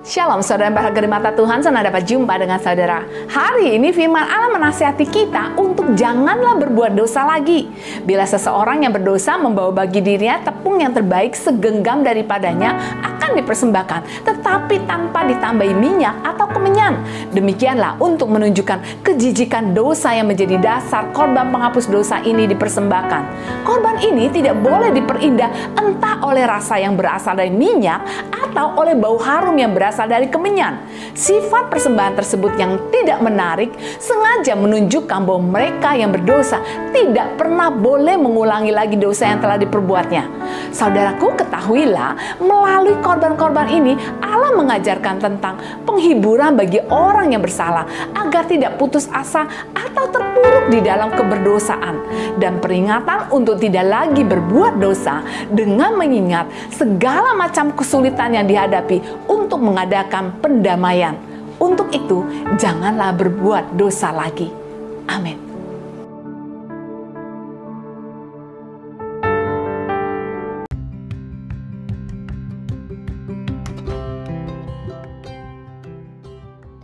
Shalom 0.00 0.40
saudara 0.40 0.72
berharga 0.72 0.96
di 0.96 1.10
mata 1.12 1.28
Tuhan, 1.28 1.60
senang 1.60 1.84
dapat 1.84 2.08
jumpa 2.08 2.40
dengan 2.40 2.56
saudara. 2.56 3.04
Hari 3.28 3.76
ini 3.76 3.92
firman 3.92 4.24
Allah 4.24 4.48
menasihati 4.48 5.04
kita 5.04 5.52
untuk 5.60 5.92
janganlah 5.92 6.56
berbuat 6.56 6.96
dosa 6.96 7.28
lagi. 7.28 7.68
Bila 8.08 8.24
seseorang 8.24 8.80
yang 8.80 8.96
berdosa 8.96 9.36
membawa 9.36 9.84
bagi 9.84 10.00
dirinya 10.00 10.40
tepung 10.40 10.80
yang 10.80 10.96
terbaik 10.96 11.36
segenggam 11.36 12.00
daripadanya 12.00 12.80
akan 13.04 13.44
dipersembahkan, 13.44 14.24
tetapi 14.24 14.88
tanpa 14.88 15.20
ditambahi 15.28 15.76
minyak 15.76 16.16
atau 16.24 16.48
kemenyan. 16.48 16.96
Demikianlah 17.36 18.00
untuk 18.00 18.32
menunjukkan 18.32 19.04
kejijikan 19.04 19.76
dosa 19.76 20.16
yang 20.16 20.32
menjadi 20.32 20.56
dasar 20.64 21.12
korban 21.12 21.52
penghapus 21.52 21.92
dosa 21.92 22.24
ini 22.24 22.48
dipersembahkan. 22.48 23.22
Korban 23.68 24.00
ini 24.00 24.32
tidak 24.32 24.56
boleh 24.64 24.96
diperindah 24.96 25.76
entah 25.76 26.24
oleh 26.24 26.48
rasa 26.48 26.80
yang 26.80 26.96
berasal 26.96 27.36
dari 27.36 27.52
minyak 27.52 28.32
atau 28.50 28.74
oleh 28.74 28.98
bau 28.98 29.14
harum 29.14 29.54
yang 29.54 29.70
berasal 29.70 30.10
dari 30.10 30.26
kemenyan. 30.26 30.82
Sifat 31.14 31.70
persembahan 31.70 32.18
tersebut 32.18 32.58
yang 32.58 32.90
tidak 32.90 33.22
menarik 33.22 33.70
sengaja 34.02 34.58
menunjukkan 34.58 35.22
bahwa 35.22 35.42
mereka 35.60 35.94
yang 35.94 36.10
berdosa 36.10 36.58
tidak 36.90 37.38
pernah 37.38 37.70
boleh 37.70 38.18
mengulangi 38.18 38.74
lagi 38.74 38.98
dosa 38.98 39.30
yang 39.30 39.38
telah 39.38 39.54
diperbuatnya. 39.54 40.26
Saudaraku, 40.74 41.38
ketahuilah 41.38 42.42
melalui 42.42 42.98
korban-korban 42.98 43.70
ini 43.70 43.94
Allah 44.18 44.50
mengajarkan 44.58 45.22
tentang 45.22 45.54
penghiburan 45.86 46.58
bagi 46.58 46.82
orang 46.90 47.30
yang 47.30 47.42
bersalah 47.42 47.86
agar 48.18 48.42
tidak 48.50 48.74
putus 48.80 49.06
asa 49.14 49.46
atau 49.76 50.10
terpuruk 50.10 50.72
di 50.72 50.82
dalam 50.82 51.14
keberdosaan 51.14 51.94
dan 52.42 52.58
peringatan 52.58 53.30
untuk 53.30 53.60
tidak 53.60 53.86
lagi 53.86 54.22
berbuat 54.26 54.80
dosa 54.80 55.22
dengan 55.52 55.94
mengingat 55.94 56.48
segala 56.72 57.36
macam 57.36 57.74
kesulitan 57.76 58.32
yang 58.34 58.39
dihadapi 58.46 59.28
untuk 59.28 59.58
mengadakan 59.60 59.80
mengadakan 59.90 60.36
pendamaian. 60.44 61.16
Untuk 61.60 61.88
itu, 61.92 62.24
janganlah 62.56 63.16
berbuat 63.16 63.76
dosa 63.76 64.12
lagi. 64.12 64.48
Amin. 65.08 65.36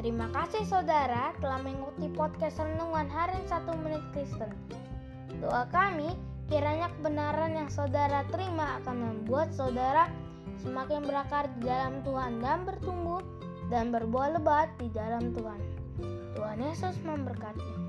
Terima 0.00 0.28
kasih 0.32 0.64
saudara 0.68 1.36
telah 1.40 1.60
mengikuti 1.60 2.08
podcast 2.16 2.60
Renungan 2.60 3.08
Harian 3.12 3.44
1 3.44 3.82
Menit 3.84 4.04
Kristen. 4.12 4.52
Doa 5.40 5.68
kami, 5.72 6.16
kiranya 6.48 6.88
kebenaran 6.96 7.52
yang 7.54 7.70
saudara 7.72 8.24
terima 8.28 8.80
akan 8.82 8.96
membuat 8.96 9.52
saudara 9.52 10.08
semakin 10.60 11.04
berakar 11.04 11.48
di 11.56 11.66
dalam 11.66 12.00
Tuhan 12.04 12.40
dan 12.40 12.64
bertumbuh 12.64 13.22
dan 13.68 13.90
berbuah 13.90 14.38
lebat 14.38 14.70
di 14.78 14.88
dalam 14.94 15.34
Tuhan. 15.34 15.60
Tuhan 16.36 16.58
Yesus 16.60 16.96
memberkati. 17.02 17.85